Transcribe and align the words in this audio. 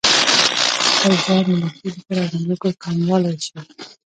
په 1.01 1.09
خپل 1.19 1.19
ځان 1.23 1.41
د 1.47 1.49
منفي 1.61 1.87
فکر 1.95 2.15
او 2.25 2.37
نيوکو 2.43 2.69
کمولای 2.83 3.37
شئ. 3.45 3.57